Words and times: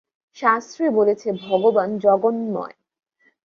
শাস্ত্রে 0.37 0.85
বলেছে, 0.89 1.27
ভগবান 1.41 1.89
জগন্ময়। 1.97 2.75